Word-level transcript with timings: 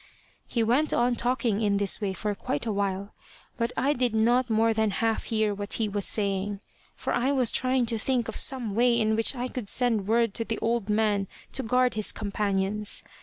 He 0.47 0.63
went 0.63 0.93
on 0.93 1.15
talking 1.15 1.61
in 1.61 1.77
this 1.77 2.01
way 2.01 2.13
for 2.13 2.33
quite 2.33 2.65
a 2.65 2.71
while, 2.71 3.13
but 3.55 3.71
I 3.77 3.93
did 3.93 4.15
not 4.15 4.49
more 4.49 4.73
than 4.73 4.89
half 4.89 5.25
hear 5.25 5.53
what 5.53 5.73
he 5.73 5.87
was 5.87 6.05
saying, 6.07 6.59
for 6.95 7.13
I 7.13 7.31
was 7.31 7.51
trying 7.51 7.85
to 7.85 7.99
think 7.99 8.27
of 8.27 8.35
some 8.35 8.73
way 8.73 8.99
in 8.99 9.15
which 9.15 9.35
I 9.35 9.47
could 9.47 9.69
send 9.69 10.07
word 10.07 10.33
to 10.33 10.43
the 10.43 10.57
old 10.57 10.89
man 10.89 11.27
to 11.53 11.61
guard 11.61 11.93
his 11.93 12.11
companions. 12.11 13.03